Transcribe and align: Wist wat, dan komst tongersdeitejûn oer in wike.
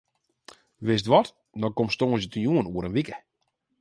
Wist 0.87 1.05
wat, 1.13 1.27
dan 1.61 1.75
komst 1.77 1.97
tongersdeitejûn 1.99 2.69
oer 2.71 2.87
in 2.87 2.95
wike. 2.97 3.15